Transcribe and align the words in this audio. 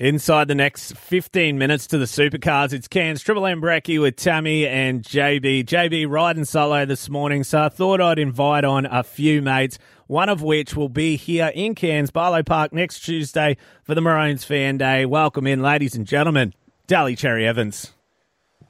Inside 0.00 0.48
the 0.48 0.54
next 0.54 0.96
15 0.96 1.58
minutes 1.58 1.86
to 1.88 1.98
the 1.98 2.06
supercars, 2.06 2.72
it's 2.72 2.88
Cairns 2.88 3.20
Triple 3.20 3.44
M 3.44 3.60
Brekkie 3.60 4.00
with 4.00 4.16
Tammy 4.16 4.66
and 4.66 5.02
JB. 5.02 5.66
JB 5.66 6.08
riding 6.08 6.46
solo 6.46 6.86
this 6.86 7.10
morning, 7.10 7.44
so 7.44 7.64
I 7.64 7.68
thought 7.68 8.00
I'd 8.00 8.18
invite 8.18 8.64
on 8.64 8.86
a 8.86 9.02
few 9.02 9.42
mates, 9.42 9.78
one 10.06 10.30
of 10.30 10.40
which 10.40 10.74
will 10.74 10.88
be 10.88 11.16
here 11.16 11.52
in 11.54 11.74
Cairns, 11.74 12.10
Barlow 12.10 12.42
Park 12.42 12.72
next 12.72 13.00
Tuesday 13.00 13.58
for 13.82 13.94
the 13.94 14.00
Maroons 14.00 14.42
Fan 14.42 14.78
Day. 14.78 15.04
Welcome 15.04 15.46
in, 15.46 15.60
ladies 15.60 15.94
and 15.94 16.06
gentlemen, 16.06 16.54
Daly 16.86 17.14
Cherry 17.14 17.46
Evans. 17.46 17.92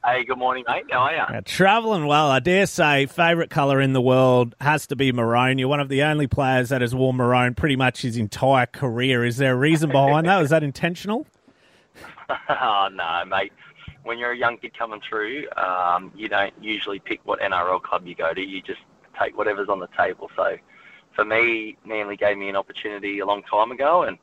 Hey, 0.02 0.24
good 0.24 0.38
morning, 0.38 0.64
mate. 0.66 0.84
How 0.90 1.00
are 1.00 1.34
you? 1.34 1.42
Travelling 1.42 2.06
well, 2.06 2.30
I 2.30 2.40
dare 2.40 2.64
say. 2.64 3.04
Favourite 3.04 3.50
colour 3.50 3.82
in 3.82 3.92
the 3.92 4.00
world 4.00 4.54
has 4.58 4.86
to 4.86 4.96
be 4.96 5.12
maroon. 5.12 5.58
You're 5.58 5.68
one 5.68 5.80
of 5.80 5.90
the 5.90 6.04
only 6.04 6.26
players 6.26 6.70
that 6.70 6.80
has 6.80 6.94
worn 6.94 7.16
maroon 7.16 7.54
pretty 7.54 7.76
much 7.76 8.00
his 8.00 8.16
entire 8.16 8.64
career. 8.64 9.26
Is 9.26 9.36
there 9.36 9.52
a 9.52 9.56
reason 9.56 9.90
behind 9.90 10.26
that? 10.26 10.38
Was 10.38 10.48
that 10.50 10.62
intentional? 10.62 11.26
oh 12.48 12.88
no, 12.90 13.24
mate. 13.26 13.52
When 14.02 14.16
you're 14.16 14.32
a 14.32 14.36
young 14.36 14.56
kid 14.56 14.76
coming 14.76 15.02
through, 15.06 15.44
um, 15.58 16.10
you 16.16 16.28
don't 16.28 16.54
usually 16.62 16.98
pick 16.98 17.20
what 17.24 17.40
NRL 17.40 17.82
club 17.82 18.06
you 18.06 18.14
go 18.14 18.32
to. 18.32 18.40
You 18.40 18.62
just 18.62 18.80
take 19.20 19.36
whatever's 19.36 19.68
on 19.68 19.80
the 19.80 19.88
table. 19.98 20.30
So, 20.34 20.56
for 21.14 21.26
me, 21.26 21.76
Manly 21.84 22.16
gave 22.16 22.38
me 22.38 22.48
an 22.48 22.56
opportunity 22.56 23.18
a 23.18 23.26
long 23.26 23.42
time 23.42 23.70
ago, 23.70 24.04
and 24.04 24.16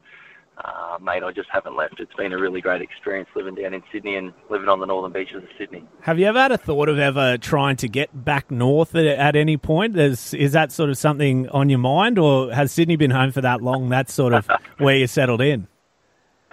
uh, 0.64 0.98
mate, 1.02 1.24
I 1.24 1.32
just 1.32 1.50
haven't 1.52 1.76
left. 1.76 2.00
It's 2.00 2.14
been 2.16 2.34
a 2.34 2.38
really 2.38 2.62
great 2.62 2.82
experience 2.82 3.30
living 3.36 3.56
down 3.56 3.74
in 3.74 3.84
Sydney 3.92 4.16
and 4.16 4.34
living 4.50 4.68
on 4.70 4.80
the 4.80 4.86
northern 4.86 5.12
beaches 5.12 5.44
of 5.44 5.50
Sydney. 5.58 5.84
Have 6.02 6.18
you 6.18 6.26
ever 6.26 6.40
had 6.40 6.52
a 6.52 6.58
thought 6.58 6.90
of 6.90 6.98
ever 6.98 7.38
trying 7.38 7.76
to 7.78 7.88
get 7.88 8.26
back 8.26 8.50
north 8.50 8.96
at, 8.96 9.06
at 9.06 9.36
any 9.36 9.58
point? 9.58 9.98
Is, 9.98 10.34
is 10.34 10.54
that 10.54 10.72
sort 10.72 10.90
of 10.90 10.98
something 10.98 11.48
on 11.50 11.70
your 11.70 11.80
mind, 11.80 12.18
or 12.18 12.52
has 12.52 12.72
Sydney 12.72 12.96
been 12.96 13.12
home 13.12 13.32
for 13.32 13.42
that 13.42 13.62
long? 13.62 13.90
That's 13.90 14.14
sort 14.14 14.34
of 14.34 14.50
where 14.78 14.96
you 14.96 15.06
settled 15.06 15.42
in. 15.42 15.68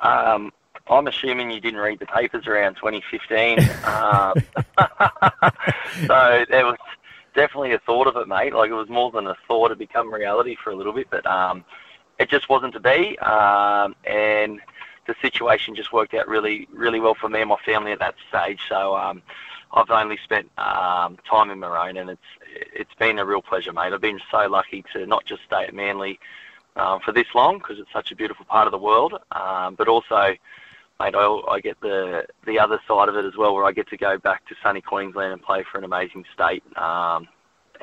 Um, 0.02 0.52
I'm 0.88 1.06
assuming 1.06 1.50
you 1.50 1.60
didn't 1.60 1.80
read 1.80 1.98
the 1.98 2.06
papers 2.06 2.46
around 2.46 2.74
2015. 2.74 3.58
um, 3.84 4.34
so 6.06 6.44
there 6.50 6.66
was 6.66 6.76
definitely 7.34 7.72
a 7.72 7.78
thought 7.78 8.06
of 8.06 8.16
it, 8.16 8.28
mate. 8.28 8.54
Like 8.54 8.70
it 8.70 8.74
was 8.74 8.90
more 8.90 9.10
than 9.10 9.26
a 9.26 9.36
thought; 9.48 9.70
it 9.70 9.78
become 9.78 10.12
reality 10.12 10.56
for 10.62 10.70
a 10.70 10.76
little 10.76 10.92
bit, 10.92 11.08
but. 11.10 11.24
Um, 11.26 11.64
it 12.18 12.28
just 12.28 12.48
wasn't 12.48 12.72
to 12.74 12.80
be, 12.80 13.18
um, 13.18 13.94
and 14.04 14.60
the 15.06 15.14
situation 15.20 15.74
just 15.74 15.92
worked 15.92 16.14
out 16.14 16.28
really, 16.28 16.68
really 16.72 17.00
well 17.00 17.14
for 17.14 17.28
me 17.28 17.40
and 17.40 17.48
my 17.48 17.56
family 17.64 17.92
at 17.92 17.98
that 17.98 18.14
stage. 18.28 18.60
So 18.68 18.96
um, 18.96 19.22
I've 19.72 19.90
only 19.90 20.16
spent 20.18 20.50
um, 20.58 21.18
time 21.28 21.50
in 21.50 21.58
Maroon, 21.58 21.96
and 21.96 22.10
it's 22.10 22.22
it's 22.72 22.94
been 22.94 23.18
a 23.18 23.24
real 23.24 23.42
pleasure, 23.42 23.72
mate. 23.72 23.92
I've 23.92 24.00
been 24.00 24.20
so 24.30 24.46
lucky 24.48 24.84
to 24.92 25.06
not 25.06 25.24
just 25.24 25.42
stay 25.44 25.64
at 25.64 25.74
Manly 25.74 26.18
um, 26.76 27.00
for 27.00 27.12
this 27.12 27.26
long 27.34 27.58
because 27.58 27.78
it's 27.78 27.92
such 27.92 28.12
a 28.12 28.16
beautiful 28.16 28.44
part 28.46 28.66
of 28.66 28.70
the 28.70 28.78
world, 28.78 29.14
um, 29.32 29.74
but 29.74 29.88
also, 29.88 30.34
mate, 31.00 31.14
I, 31.14 31.40
I 31.48 31.60
get 31.60 31.80
the 31.80 32.26
the 32.46 32.58
other 32.58 32.80
side 32.86 33.08
of 33.08 33.16
it 33.16 33.24
as 33.24 33.36
well, 33.36 33.54
where 33.54 33.64
I 33.64 33.72
get 33.72 33.88
to 33.88 33.96
go 33.96 34.18
back 34.18 34.46
to 34.46 34.54
sunny 34.62 34.80
Queensland 34.80 35.32
and 35.32 35.42
play 35.42 35.64
for 35.64 35.78
an 35.78 35.84
amazing 35.84 36.24
state. 36.32 36.62
Um, 36.76 37.28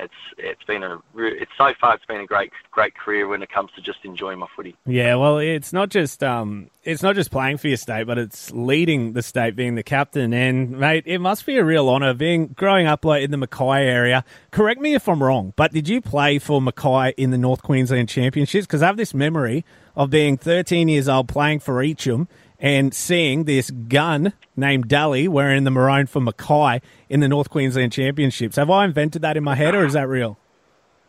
it's 0.02 0.14
it's 0.38 0.62
been 0.64 0.82
a 0.82 0.98
it's 1.16 1.50
so 1.56 1.72
far 1.80 1.94
it's 1.94 2.04
been 2.04 2.20
a 2.20 2.26
great 2.26 2.52
great 2.70 2.94
career 2.94 3.28
when 3.28 3.42
it 3.42 3.50
comes 3.50 3.70
to 3.76 3.82
just 3.82 3.98
enjoying 4.04 4.38
my 4.38 4.46
footy. 4.54 4.76
Yeah, 4.86 5.16
well, 5.16 5.38
it's 5.38 5.72
not 5.72 5.88
just 5.88 6.22
um, 6.22 6.70
it's 6.82 7.02
not 7.02 7.14
just 7.14 7.30
playing 7.30 7.58
for 7.58 7.68
your 7.68 7.76
state, 7.76 8.06
but 8.06 8.18
it's 8.18 8.50
leading 8.52 9.12
the 9.12 9.22
state, 9.22 9.56
being 9.56 9.74
the 9.74 9.82
captain. 9.82 10.32
And 10.34 10.78
mate, 10.78 11.04
it 11.06 11.18
must 11.18 11.46
be 11.46 11.56
a 11.56 11.64
real 11.64 11.88
honour 11.88 12.14
being 12.14 12.48
growing 12.48 12.86
up 12.86 13.04
like 13.04 13.22
in 13.22 13.30
the 13.30 13.36
Mackay 13.36 13.86
area. 13.86 14.24
Correct 14.50 14.80
me 14.80 14.94
if 14.94 15.08
I'm 15.08 15.22
wrong, 15.22 15.52
but 15.56 15.72
did 15.72 15.88
you 15.88 16.00
play 16.00 16.38
for 16.38 16.60
Mackay 16.60 17.14
in 17.16 17.30
the 17.30 17.38
North 17.38 17.62
Queensland 17.62 18.08
Championships? 18.08 18.66
Because 18.66 18.82
I 18.82 18.86
have 18.86 18.96
this 18.96 19.14
memory 19.14 19.64
of 19.94 20.10
being 20.10 20.36
13 20.36 20.88
years 20.88 21.08
old 21.08 21.28
playing 21.28 21.60
for 21.60 21.74
Eacham 21.74 22.26
and 22.62 22.94
seeing 22.94 23.44
this 23.44 23.70
gun 23.72 24.32
named 24.56 24.88
Daly 24.88 25.26
wearing 25.26 25.64
the 25.64 25.70
maroon 25.70 26.06
for 26.06 26.20
Mackay 26.20 26.80
in 27.08 27.18
the 27.18 27.28
North 27.28 27.50
Queensland 27.50 27.92
Championships. 27.92 28.54
Have 28.54 28.70
I 28.70 28.84
invented 28.84 29.20
that 29.22 29.36
in 29.36 29.42
my 29.42 29.56
head, 29.56 29.74
or 29.74 29.84
is 29.84 29.94
that 29.94 30.08
real? 30.08 30.38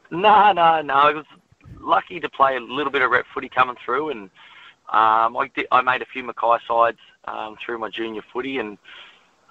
No, 0.09 0.52
no, 0.52 0.81
no. 0.81 0.94
I 0.96 1.13
was 1.13 1.25
lucky 1.80 2.19
to 2.19 2.28
play 2.28 2.58
a 2.58 2.59
little 2.59 2.92
bit 2.92 3.03
of 3.03 3.12
rep 3.12 3.25
footy 3.31 3.50
coming 3.50 3.75
through, 3.86 4.09
and 4.09 4.24
um, 4.90 5.38
I, 5.38 5.52
did, 5.56 5.68
I 5.72 5.81
made 5.81 6.02
a 6.02 6.06
few 6.06 6.24
Mackay 6.24 6.58
sides 6.68 6.97
um, 7.25 7.56
through 7.63 7.78
my 7.78 7.90
junior 7.90 8.24
footy, 8.34 8.58
and 8.58 8.80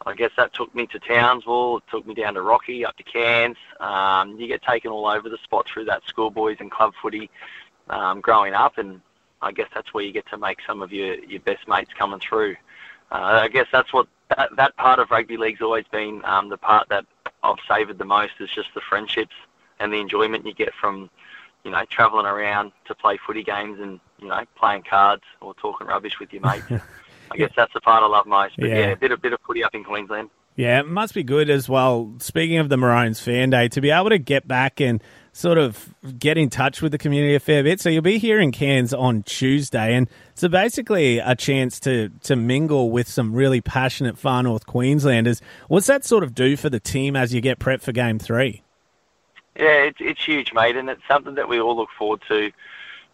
I 0.05 0.15
guess 0.15 0.33
that 0.37 0.53
took 0.53 0.75
me 0.75 0.89
to 0.89 0.99
Townsville, 0.99 1.79
it 1.79 1.85
took 1.89 2.05
me 2.05 2.15
down 2.15 2.35
to 2.35 2.43
Rocky, 2.43 2.85
up 2.85 2.97
to 2.97 3.05
Cairns. 3.05 3.57
Um, 3.79 4.41
you 4.41 4.49
get 4.49 4.63
taken 4.63 4.91
all 4.91 5.07
over 5.07 5.29
the 5.29 5.39
spot 5.45 5.69
through 5.73 5.85
that 5.85 6.03
schoolboys 6.09 6.57
and 6.59 6.69
club 6.69 6.95
footy 7.01 7.31
um, 7.89 8.21
growing 8.21 8.55
up, 8.55 8.79
and 8.79 9.01
I 9.43 9.53
guess 9.53 9.69
that's 9.75 9.93
where 9.93 10.05
you 10.05 10.13
get 10.13 10.27
to 10.29 10.39
make 10.39 10.59
some 10.67 10.83
of 10.83 10.93
your, 10.93 11.15
your 11.25 11.41
best 11.41 11.67
mates 11.69 11.91
coming 11.99 12.21
through. 12.21 12.57
Uh, 13.11 13.41
I 13.43 13.49
guess 13.49 13.67
that's 13.71 13.93
what 13.93 14.07
that, 14.31 14.51
that 14.57 14.77
part 14.77 14.99
of 14.99 15.11
rugby 15.11 15.37
league's 15.37 15.61
always 15.61 15.85
been 15.91 16.23
um, 16.25 16.49
the 16.49 16.57
part 16.57 16.89
that 16.89 17.05
I've 17.43 17.57
savoured 17.69 17.99
the 17.99 18.05
most 18.05 18.33
is 18.41 18.49
just 18.51 18.69
the 18.75 18.81
friendships 18.81 19.35
and 19.81 19.93
the 19.93 19.99
enjoyment 19.99 20.47
you 20.47 20.55
get 20.55 20.73
from, 20.75 21.11
you 21.65 21.71
know, 21.71 21.85
travelling 21.91 22.27
around 22.27 22.73
to 22.87 22.95
play 22.95 23.19
footy 23.27 23.43
games 23.43 23.81
and 23.81 24.01
you 24.19 24.29
know 24.29 24.45
playing 24.57 24.85
cards 24.89 25.25
or 25.41 25.55
talking 25.55 25.89
rubbish 25.89 26.19
with 26.21 26.33
your 26.33 26.43
mates. 26.43 26.65
I 27.31 27.37
guess 27.37 27.53
that's 27.57 27.73
the 27.73 27.81
part 27.81 28.03
I 28.03 28.07
love 28.07 28.27
most. 28.27 28.57
But 28.59 28.69
yeah, 28.69 28.79
yeah 28.79 28.87
a 28.93 28.97
bit 28.97 29.13
a 29.13 29.17
bit 29.17 29.33
of 29.33 29.41
footy 29.47 29.65
up 29.65 29.75
in 29.75 29.85
Queensland. 29.85 30.31
Yeah, 30.55 30.81
it 30.81 30.87
must 30.87 31.15
be 31.15 31.23
good 31.23 31.49
as 31.49 31.69
well. 31.69 32.15
Speaking 32.19 32.59
of 32.59 32.69
the 32.69 32.77
Maroons 32.77 33.21
fan 33.21 33.51
day, 33.51 33.69
to 33.69 33.81
be 33.81 33.91
able 33.91 34.11
to 34.11 34.19
get 34.19 34.47
back 34.47 34.81
and 34.81 35.03
sort 35.33 35.59
of 35.59 35.95
get 36.19 36.37
in 36.37 36.51
touch 36.51 36.83
with 36.83 36.93
the 36.93 36.99
community 36.99 37.35
a 37.35 37.41
fair 37.41 37.63
bit. 37.63 37.81
So 37.81 37.89
you'll 37.89 38.03
be 38.03 38.19
here 38.19 38.39
in 38.39 38.53
Cairns 38.53 38.93
on 38.93 39.23
Tuesday, 39.23 39.95
and 39.95 40.09
so 40.35 40.49
basically 40.49 41.19
a 41.19 41.35
chance 41.35 41.81
to 41.81 42.11
to 42.23 42.37
mingle 42.37 42.91
with 42.91 43.09
some 43.09 43.35
really 43.35 43.61
passionate 43.61 44.19
far 44.19 44.43
north 44.43 44.67
Queenslanders. 44.67 45.41
What's 45.69 45.87
that 45.87 46.05
sort 46.05 46.23
of 46.23 46.35
do 46.35 46.57
for 46.57 46.71
the 46.71 46.81
team 46.81 47.17
as 47.17 47.35
you 47.35 47.41
get 47.41 47.59
prep 47.59 47.81
for 47.81 47.93
Game 47.93 48.19
Three? 48.19 48.63
Yeah, 49.57 49.85
it's 49.85 49.99
it's 50.01 50.25
huge, 50.25 50.53
mate, 50.53 50.77
and 50.77 50.89
it's 50.89 51.03
something 51.09 51.35
that 51.35 51.49
we 51.49 51.61
all 51.61 51.77
look 51.77 51.91
forward 51.99 52.23
to. 52.29 52.53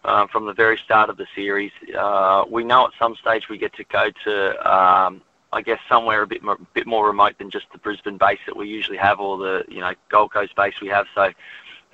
Uh, 0.04 0.28
from 0.28 0.46
the 0.46 0.52
very 0.52 0.78
start 0.78 1.10
of 1.10 1.16
the 1.16 1.26
series, 1.34 1.72
uh, 1.98 2.44
we 2.48 2.62
know 2.62 2.86
at 2.86 2.92
some 3.00 3.16
stage 3.16 3.48
we 3.48 3.58
get 3.58 3.74
to 3.74 3.82
go 3.84 4.08
to 4.24 4.72
um, 4.72 5.20
I 5.52 5.60
guess 5.60 5.80
somewhere 5.88 6.22
a 6.22 6.26
bit 6.26 6.42
more, 6.42 6.56
bit 6.72 6.86
more 6.86 7.06
remote 7.06 7.36
than 7.38 7.50
just 7.50 7.66
the 7.72 7.78
Brisbane 7.78 8.16
base 8.16 8.38
that 8.46 8.56
we 8.56 8.68
usually 8.68 8.96
have, 8.98 9.18
or 9.18 9.38
the 9.38 9.64
you 9.68 9.80
know 9.80 9.92
Gold 10.08 10.32
Coast 10.32 10.54
base 10.54 10.80
we 10.80 10.88
have. 10.88 11.06
So 11.14 11.32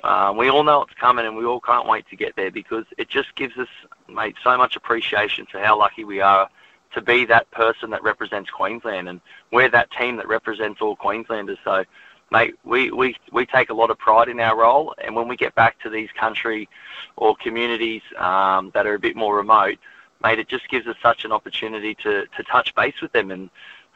um, 0.05 0.37
we 0.37 0.51
all 0.51 0.63
know 0.65 0.83
it's 0.83 0.93
coming, 1.01 1.25
and 1.25 1.35
we 1.35 1.47
all 1.47 1.61
can't 1.61 1.89
wait 1.89 2.07
to 2.11 2.17
get 2.17 2.37
there 2.37 2.51
because 2.51 2.85
it 2.99 3.09
just 3.09 3.35
gives 3.37 3.57
us, 3.57 3.69
mate, 4.07 4.37
so 4.45 4.57
much 4.59 4.77
appreciation 4.77 5.47
for 5.47 5.59
how 5.59 5.79
lucky 5.79 6.05
we 6.05 6.21
are 6.21 6.51
to 6.93 7.01
be 7.01 7.25
that 7.25 7.51
person 7.51 7.89
that 7.91 8.03
represents 8.03 8.51
Queensland, 8.51 9.09
and 9.09 9.23
we're 9.51 9.71
that 9.71 9.91
team 9.93 10.17
that 10.17 10.29
represents 10.29 10.83
all 10.83 10.95
Queenslanders. 10.95 11.59
So, 11.65 11.85
mate, 12.31 12.55
we, 12.65 12.91
we, 12.91 13.17
we 13.33 13.47
take 13.47 13.71
a 13.71 13.75
lot 13.75 13.91
of 13.91 13.99
pride 13.99 14.29
in 14.29 14.41
our 14.41 14.59
role, 14.59 14.95
and 15.03 15.17
when 15.17 15.27
we 15.27 15.37
get 15.37 15.55
back 15.55 15.81
to 15.81 15.89
these 15.89 16.11
country 16.13 16.69
or 17.17 17.35
communities 17.37 18.03
um, 18.19 18.73
that 18.75 18.87
are 18.87 18.95
a 18.95 18.99
bit 18.99 19.17
more 19.17 19.35
remote, 19.35 19.79
mate, 20.23 20.39
it 20.39 20.49
just 20.49 20.69
gives 20.69 20.87
us 20.87 20.97
such 21.03 21.25
an 21.25 21.33
opportunity 21.33 21.95
to, 22.03 22.27
to 22.37 22.43
touch 22.43 22.75
base 22.75 23.01
with 23.01 23.13
them, 23.13 23.31
and 23.31 23.49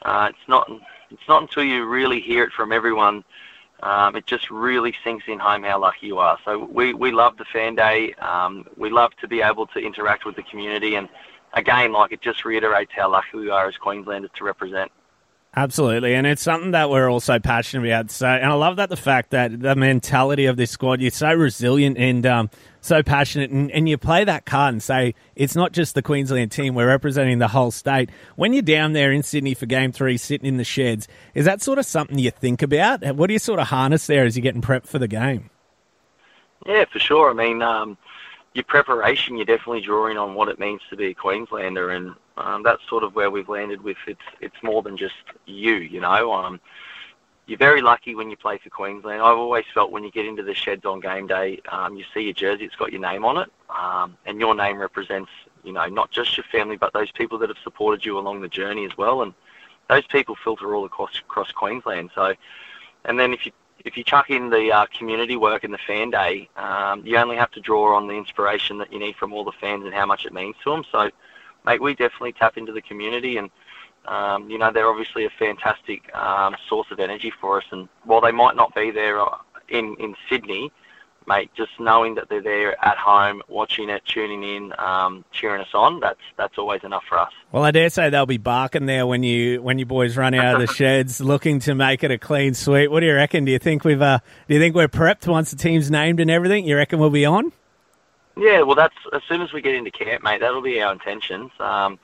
uh, 0.03 0.29
it's 0.31 0.49
not 0.49 0.71
it's 1.11 1.29
not 1.29 1.43
until 1.43 1.65
you 1.65 1.87
really 1.87 2.21
hear 2.21 2.45
it 2.45 2.53
from 2.53 2.73
everyone 2.73 3.25
um, 3.83 4.17
it 4.17 4.27
just 4.27 4.51
really 4.51 4.95
sinks 5.05 5.25
in 5.29 5.39
home 5.39 5.63
how 5.63 5.81
lucky 5.81 6.07
you 6.09 6.19
are. 6.19 6.39
So 6.45 6.65
we, 6.65 6.95
we 6.95 7.13
love 7.13 7.37
the 7.37 7.45
fan 7.45 7.75
day. 7.75 8.15
Um, 8.15 8.67
we 8.77 8.91
love 8.91 9.15
to 9.21 9.29
be 9.29 9.41
able 9.43 9.67
to 9.69 9.79
interact 9.79 10.25
with 10.25 10.37
the 10.37 10.43
community. 10.43 10.97
And 10.97 11.09
again, 11.53 11.93
like 11.93 12.13
it 12.13 12.21
just 12.21 12.45
reiterates 12.45 12.93
how 12.95 13.11
lucky 13.11 13.37
we 13.37 13.51
are 13.51 13.69
as 13.69 13.77
Queenslanders 13.77 14.31
to 14.37 14.45
represent. 14.45 14.91
Absolutely, 15.57 16.15
and 16.15 16.27
it's 16.27 16.43
something 16.43 16.73
that 16.73 16.91
we're 16.91 17.11
also 17.11 17.39
passionate 17.39 17.89
about. 17.89 18.11
So, 18.11 18.27
and 18.27 18.45
I 18.45 18.55
love 18.55 18.77
that 18.77 18.91
the 18.91 18.97
fact 18.97 19.31
that 19.31 19.59
the 19.61 19.75
mentality 19.75 20.45
of 20.45 20.57
this 20.57 20.71
squad, 20.71 21.01
you're 21.01 21.11
so 21.11 21.33
resilient 21.33 21.97
and 21.97 22.25
um, 22.27 22.51
so 22.83 23.03
passionate, 23.03 23.51
and, 23.51 23.71
and, 23.73 23.89
you 23.89 23.97
play 23.97 24.25
that 24.25 24.45
card 24.45 24.75
and 24.75 24.83
say 24.83 25.15
it's 25.35 25.57
not 25.57 25.73
just 25.73 25.95
the 25.95 26.03
Queensland 26.03 26.53
team; 26.53 26.75
we're 26.75 26.87
representing 26.87 27.39
the 27.39 27.49
whole 27.49 27.71
state. 27.71 28.11
When 28.37 28.53
you're 28.53 28.63
down 28.63 28.93
there 28.93 29.11
in 29.11 29.23
Sydney 29.23 29.55
for 29.55 29.65
Game 29.65 29.91
Three, 29.91 30.19
sitting 30.19 30.47
in 30.47 30.59
the 30.59 30.65
sheds, 30.65 31.09
is 31.35 31.47
that 31.47 31.63
sort 31.63 31.79
of 31.79 31.87
something 31.87 32.19
you 32.19 32.31
think 32.31 32.61
about? 32.61 33.03
What 33.17 33.29
do 33.29 33.33
you 33.33 33.39
sort 33.39 33.59
of 33.59 33.69
harness 33.69 34.07
there 34.07 34.27
as 34.27 34.37
you're 34.37 34.43
getting 34.43 34.63
prepped 34.63 34.87
for 34.87 34.99
the 34.99 35.09
game? 35.09 35.49
Yeah, 36.67 36.85
for 36.85 36.99
sure. 36.99 37.31
I 37.31 37.33
mean, 37.33 37.63
um, 37.63 37.97
your 38.59 38.65
preparation, 38.65 39.37
you're 39.37 39.47
definitely 39.47 39.81
drawing 39.81 40.19
on 40.19 40.35
what 40.35 40.49
it 40.49 40.59
means 40.59 40.81
to 40.91 40.97
be 40.97 41.07
a 41.07 41.15
Queenslander, 41.15 41.91
and 41.91 42.13
um, 42.37 42.65
that's 42.65 42.83
sort 42.89 43.05
of 43.05 43.15
where 43.15 43.31
we've 43.31 43.49
landed 43.49 43.81
with 43.83 43.97
it's 44.09 44.21
it's 44.41 44.63
more 44.63 44.83
than 44.83 44.97
just 44.97 45.15
you, 45.47 45.77
you 45.77 46.01
know. 46.01 46.33
Um, 46.33 46.61
you're 47.47 47.57
very 47.57 47.81
lucky 47.81 48.15
when 48.17 48.29
you 48.29 48.37
play 48.37 48.59
for 48.59 48.69
Queensland. 48.69 49.23
I've 49.23 49.39
always 49.39 49.65
felt 49.73 49.93
when 49.93 50.03
you 50.03 50.11
get 50.11 50.27
into 50.27 50.43
the 50.43 50.55
sheds 50.55 50.85
on 50.85 51.01
game 51.01 51.29
day, 51.29 51.61
um, 51.71 51.97
you 51.97 52.05
see 52.13 52.23
your 52.23 52.35
jersey, 52.35 52.65
it's 52.65 52.77
got 52.77 52.93
your 52.93 53.01
name 53.01 53.25
on 53.25 53.39
it, 53.39 53.49
um, 53.71 54.19
and 54.27 54.39
your 54.39 54.55
name 54.55 54.77
represents, 54.77 55.31
you 55.65 55.73
know, 55.73 55.87
not 55.87 56.11
just 56.11 56.37
your 56.37 56.45
family, 56.53 56.77
but 56.77 56.93
those 56.93 57.11
people 57.13 57.39
that 57.39 57.49
have 57.49 57.57
supported 57.63 58.05
you 58.05 58.19
along 58.19 58.43
the 58.43 58.49
journey 58.49 58.85
as 58.85 58.99
well. 58.99 59.23
And 59.23 59.33
those 59.89 60.07
people 60.09 60.35
filter 60.35 60.75
all 60.75 60.85
across 60.85 61.19
across 61.21 61.53
Queensland. 61.53 62.11
So, 62.15 62.35
and 63.05 63.19
then 63.19 63.33
if 63.33 63.47
you 63.47 63.53
if 63.85 63.97
you 63.97 64.05
chuck 64.05 64.31
in 64.31 64.51
the 64.51 64.73
uh, 64.73 64.87
community 64.97 65.37
work 65.37 65.65
and 65.65 65.73
the 65.73 65.79
fan 65.79 66.11
day, 66.11 66.49
um, 66.57 67.05
you 67.07 67.17
only 67.17 67.37
have 67.37 67.51
to 67.53 67.61
draw 67.61 67.97
on 67.97 68.07
the 68.07 68.15
inspiration 68.15 68.79
that 68.79 68.93
you 68.93 68.99
need 68.99 69.17
from 69.17 69.33
all 69.33 69.45
the 69.45 69.53
fans 69.53 69.85
and 69.85 69.95
how 69.95 70.07
much 70.07 70.27
it 70.27 70.33
means 70.33 70.57
to 70.65 70.71
them. 70.71 70.85
So 70.91 71.11
mate, 71.65 71.81
we 71.81 71.95
definitely 71.95 72.33
tap 72.33 72.57
into 72.57 72.73
the 72.73 72.83
community 72.83 73.37
and. 73.37 73.51
Um, 74.07 74.49
you 74.49 74.57
know, 74.57 74.73
they're 74.73 74.89
obviously 74.89 75.27
a 75.27 75.31
fantastic 75.31 76.15
um, 76.17 76.57
source 76.67 76.87
of 76.91 76.99
energy 76.99 77.31
for 77.31 77.59
us. 77.59 77.65
And 77.73 77.91
while 78.05 78.23
they 78.23 78.33
might 78.33 78.57
not 78.57 78.75
be 78.75 78.91
there 78.91 79.21
uh, 79.21 79.37
in, 79.69 79.97
in 79.99 80.17
Sydney, 80.31 80.73
mate, 81.29 81.51
just 81.55 81.71
knowing 81.79 82.17
that 82.17 82.29
they're 82.29 82.43
there 82.43 82.85
at 82.85 82.97
home, 82.97 83.43
watching 83.47 83.91
it, 83.91 84.05
tuning 84.05 84.43
in, 84.43 84.73
um, 84.79 85.25
cheering 85.31 85.61
us 85.61 85.69
on, 85.75 86.01
that's 86.01 86.21
that's 86.37 86.59
always 86.59 86.83
enough 86.83 87.05
for 87.09 87.19
us. 87.19 87.33
Well, 87.53 87.63
I 87.63 87.71
dare 87.71 87.91
say 87.91 88.11
they'll 88.11 88.27
be 88.27 88.39
barking 88.39 88.87
there 88.87 89.07
when 89.07 89.23
you 89.23 89.63
when 89.63 89.79
you 89.79 89.87
boys 89.87 90.17
run 90.17 90.35
out 90.35 90.61
of 90.61 90.67
the 90.67 90.75
sheds, 90.75 91.21
looking 91.21 91.61
to 91.61 91.75
make 91.75 92.03
it 92.03 92.11
a 92.11 92.19
clean 92.19 92.55
sweep. 92.55 92.91
What 92.91 93.01
do 93.01 93.07
you 93.07 93.15
reckon? 93.15 93.45
Do 93.45 93.53
you 93.53 93.61
think 93.61 93.85
we've 93.85 94.03
uh, 94.03 94.19
do 94.49 94.55
you 94.55 94.61
think 94.61 94.75
we're 94.75 94.89
prepped 94.89 95.29
once 95.29 95.51
the 95.51 95.57
team's 95.57 95.91
named 95.91 96.19
and 96.19 96.31
everything? 96.31 96.67
You 96.67 96.77
reckon 96.77 96.99
we'll 96.99 97.11
be 97.11 97.27
on? 97.27 97.53
Yeah, 98.37 98.63
well, 98.63 98.77
that's 98.77 98.97
as 99.13 99.23
soon 99.29 99.43
as 99.43 99.53
we 99.53 99.61
get 99.63 99.75
into 99.75 99.91
camp, 99.91 100.25
mate. 100.25 100.41
That'll 100.41 100.63
be 100.63 100.81
our 100.81 100.93
intentions. 100.93 101.51
Um, 101.61 101.99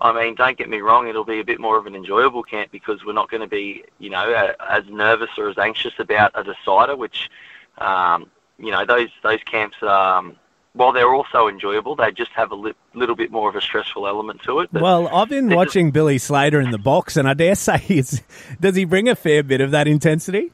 I 0.00 0.12
mean, 0.12 0.34
don't 0.34 0.56
get 0.56 0.68
me 0.68 0.80
wrong, 0.80 1.08
it'll 1.08 1.24
be 1.24 1.40
a 1.40 1.44
bit 1.44 1.60
more 1.60 1.76
of 1.76 1.86
an 1.86 1.94
enjoyable 1.94 2.42
camp 2.42 2.70
because 2.72 3.04
we're 3.04 3.12
not 3.12 3.30
going 3.30 3.42
to 3.42 3.46
be, 3.46 3.84
you 3.98 4.08
know, 4.08 4.54
as 4.68 4.84
nervous 4.88 5.28
or 5.36 5.50
as 5.50 5.58
anxious 5.58 5.92
about 5.98 6.32
a 6.34 6.42
decider, 6.42 6.96
which 6.96 7.28
um, 7.76 8.30
you 8.60 8.70
know, 8.70 8.84
those 8.84 9.08
those 9.22 9.42
camps, 9.44 9.82
um, 9.82 10.36
while 10.74 10.92
they're 10.92 11.12
also 11.12 11.48
enjoyable, 11.48 11.96
they 11.96 12.12
just 12.12 12.30
have 12.32 12.52
a 12.52 12.54
li- 12.54 12.74
little 12.94 13.16
bit 13.16 13.30
more 13.30 13.48
of 13.48 13.56
a 13.56 13.60
stressful 13.60 14.06
element 14.06 14.42
to 14.42 14.60
it. 14.60 14.72
Well, 14.72 15.08
I've 15.08 15.28
been 15.28 15.48
watching 15.48 15.86
just... 15.86 15.94
Billy 15.94 16.18
Slater 16.18 16.60
in 16.60 16.70
the 16.70 16.78
box, 16.78 17.16
and 17.16 17.28
I 17.28 17.34
dare 17.34 17.54
say, 17.54 17.78
he's, 17.78 18.22
does 18.60 18.76
he 18.76 18.84
bring 18.84 19.08
a 19.08 19.16
fair 19.16 19.42
bit 19.42 19.60
of 19.60 19.72
that 19.72 19.88
intensity? 19.88 20.52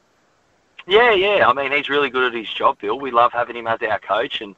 Yeah, 0.86 1.12
yeah. 1.12 1.46
I 1.46 1.52
mean, 1.52 1.72
he's 1.72 1.88
really 1.88 2.10
good 2.10 2.22
at 2.24 2.32
his 2.32 2.48
job, 2.48 2.78
Bill. 2.80 2.98
We 2.98 3.10
love 3.10 3.32
having 3.32 3.56
him 3.56 3.66
as 3.66 3.80
our 3.82 3.98
coach, 3.98 4.40
and 4.40 4.54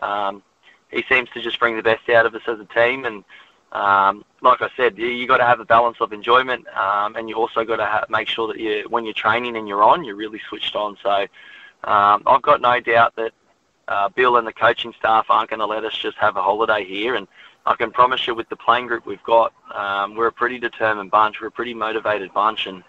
um, 0.00 0.42
he 0.90 1.02
seems 1.08 1.28
to 1.30 1.40
just 1.40 1.58
bring 1.58 1.76
the 1.76 1.82
best 1.82 2.08
out 2.10 2.26
of 2.26 2.34
us 2.34 2.42
as 2.46 2.60
a 2.60 2.66
team. 2.66 3.04
And 3.04 3.24
um, 3.72 4.24
like 4.42 4.60
I 4.60 4.68
said, 4.76 4.98
you, 4.98 5.26
got 5.26 5.38
to 5.38 5.44
have 5.44 5.58
a 5.58 5.64
balance 5.64 5.96
of 6.00 6.12
enjoyment, 6.12 6.68
um, 6.76 7.16
and 7.16 7.28
you 7.28 7.36
also 7.36 7.64
got 7.64 7.76
to 7.76 7.86
ha- 7.86 8.04
make 8.10 8.28
sure 8.28 8.46
that 8.48 8.58
you, 8.58 8.84
when 8.88 9.04
you're 9.06 9.14
training 9.14 9.56
and 9.56 9.66
you're 9.66 9.82
on, 9.82 10.04
you're 10.04 10.16
really 10.16 10.40
switched 10.48 10.76
on. 10.76 10.98
So 11.02 11.26
um, 11.84 12.22
I've 12.26 12.42
got 12.42 12.60
no 12.60 12.80
doubt 12.80 13.14
that 13.16 13.32
uh, 13.88 14.08
Bill 14.10 14.36
and 14.36 14.46
the 14.46 14.52
coaching 14.52 14.94
staff 14.98 15.26
aren't 15.28 15.50
going 15.50 15.60
to 15.60 15.66
let 15.66 15.84
us 15.84 15.96
just 15.96 16.16
have 16.18 16.36
a 16.36 16.42
holiday 16.42 16.84
here. 16.84 17.14
And 17.16 17.26
I 17.66 17.74
can 17.74 17.90
promise 17.90 18.26
you, 18.26 18.34
with 18.34 18.48
the 18.48 18.56
playing 18.56 18.86
group 18.86 19.06
we've 19.06 19.22
got, 19.24 19.52
um, 19.74 20.14
we're 20.14 20.28
a 20.28 20.32
pretty 20.32 20.58
determined 20.58 21.10
bunch. 21.10 21.40
We're 21.40 21.48
a 21.48 21.52
pretty 21.52 21.74
motivated 21.74 22.32
bunch, 22.32 22.66
and 22.66 22.82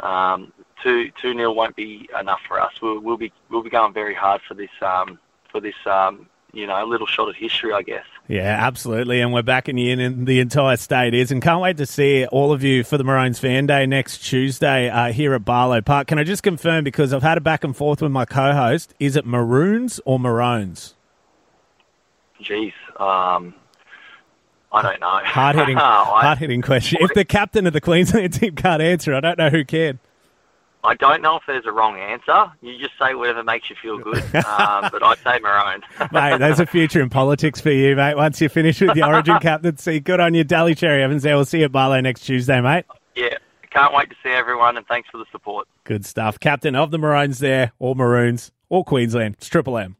um, 0.00 0.52
two 0.82 1.10
two 1.20 1.34
nil 1.34 1.54
won't 1.54 1.76
be 1.76 2.08
enough 2.18 2.40
for 2.46 2.60
us. 2.60 2.72
We'll, 2.80 3.00
we'll 3.00 3.16
be 3.16 3.32
we'll 3.50 3.62
be 3.62 3.70
going 3.70 3.92
very 3.92 4.14
hard 4.14 4.40
for 4.46 4.54
this 4.54 4.70
um, 4.80 5.18
for 5.50 5.60
this 5.60 5.74
um, 5.86 6.26
you 6.54 6.66
know, 6.66 6.84
a 6.84 6.86
little 6.86 7.06
shot 7.06 7.28
at 7.28 7.36
history, 7.36 7.72
I 7.72 7.82
guess. 7.82 8.04
Yeah, 8.28 8.56
absolutely. 8.66 9.20
And 9.20 9.32
we're 9.32 9.42
backing 9.42 9.76
you 9.76 9.92
in, 9.92 10.00
and 10.00 10.26
the 10.26 10.40
entire 10.40 10.76
state 10.76 11.14
is. 11.14 11.30
And 11.30 11.42
can't 11.42 11.60
wait 11.60 11.76
to 11.76 11.86
see 11.86 12.26
all 12.26 12.52
of 12.52 12.62
you 12.62 12.84
for 12.84 12.96
the 12.96 13.04
Maroons 13.04 13.38
Fan 13.38 13.66
Day 13.66 13.86
next 13.86 14.18
Tuesday 14.18 14.88
uh, 14.88 15.12
here 15.12 15.34
at 15.34 15.44
Barlow 15.44 15.80
Park. 15.82 16.08
Can 16.08 16.18
I 16.18 16.24
just 16.24 16.42
confirm, 16.42 16.84
because 16.84 17.12
I've 17.12 17.22
had 17.22 17.36
a 17.38 17.40
back 17.40 17.64
and 17.64 17.76
forth 17.76 18.00
with 18.00 18.12
my 18.12 18.24
co 18.24 18.52
host, 18.52 18.94
is 18.98 19.16
it 19.16 19.26
Maroons 19.26 20.00
or 20.04 20.18
Maroons? 20.18 20.94
Jeez. 22.42 22.72
Um, 23.00 23.54
I 24.72 24.82
don't 24.82 25.00
know. 25.00 25.20
Hard 25.22 25.56
hitting, 25.56 25.76
hard 25.80 26.38
hitting 26.38 26.62
question. 26.62 26.98
If 27.00 27.14
the 27.14 27.24
captain 27.24 27.66
of 27.66 27.72
the 27.72 27.80
Queensland 27.80 28.32
team 28.40 28.54
can't 28.54 28.82
answer, 28.82 29.14
I 29.14 29.20
don't 29.20 29.38
know 29.38 29.50
who 29.50 29.64
can. 29.64 29.98
I 30.84 30.94
don't 30.94 31.22
know 31.22 31.36
if 31.36 31.42
there's 31.46 31.64
a 31.64 31.72
wrong 31.72 31.96
answer. 31.96 32.52
You 32.60 32.78
just 32.78 32.92
say 33.00 33.14
whatever 33.14 33.42
makes 33.42 33.70
you 33.70 33.76
feel 33.80 33.98
good. 33.98 34.22
um, 34.34 34.88
but 34.92 35.02
I 35.02 35.14
say 35.24 35.38
Maroon. 35.40 35.82
mate, 36.12 36.38
there's 36.38 36.60
a 36.60 36.66
future 36.66 37.00
in 37.00 37.08
politics 37.08 37.60
for 37.60 37.70
you, 37.70 37.96
mate. 37.96 38.16
Once 38.16 38.40
you 38.40 38.48
finish 38.48 38.80
with 38.80 38.94
the 38.94 39.06
Origin 39.06 39.38
captaincy, 39.40 39.98
good 40.00 40.20
on 40.20 40.34
you, 40.34 40.44
Daly 40.44 40.74
Cherry 40.74 41.02
Evans. 41.02 41.22
There, 41.22 41.34
we'll 41.34 41.46
see 41.46 41.60
you 41.60 41.64
at 41.64 41.72
Barlow 41.72 42.00
next 42.00 42.20
Tuesday, 42.22 42.60
mate. 42.60 42.84
Yeah, 43.16 43.38
can't 43.70 43.94
wait 43.94 44.10
to 44.10 44.16
see 44.22 44.30
everyone, 44.30 44.76
and 44.76 44.86
thanks 44.86 45.08
for 45.08 45.18
the 45.18 45.26
support. 45.32 45.66
Good 45.84 46.04
stuff, 46.04 46.38
captain 46.38 46.76
of 46.76 46.90
the 46.90 46.98
Maroons. 46.98 47.38
There, 47.38 47.72
all 47.78 47.94
Maroons, 47.94 48.52
all 48.68 48.84
Queensland. 48.84 49.36
It's 49.38 49.48
Triple 49.48 49.78
M. 49.78 49.96